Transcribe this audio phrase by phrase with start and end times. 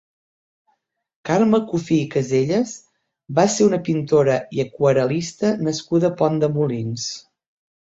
[1.29, 2.71] Carme Cuffí i Casellas
[3.41, 7.09] va ser una pintora i aquarel·lista nascuda a Pont de Molins.